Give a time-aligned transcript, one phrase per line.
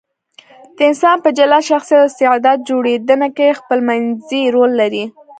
[0.75, 5.05] د انسان په جلا شخصیت او استعداد جوړېدنه کې خپلمنځي رول لري.